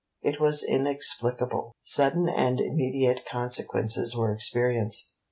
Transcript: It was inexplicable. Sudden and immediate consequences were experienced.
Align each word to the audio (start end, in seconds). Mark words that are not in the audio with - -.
It 0.23 0.41
was 0.41 0.63
inexplicable. 0.63 1.75
Sudden 1.83 2.27
and 2.27 2.59
immediate 2.59 3.19
consequences 3.23 4.15
were 4.15 4.33
experienced. 4.33 5.15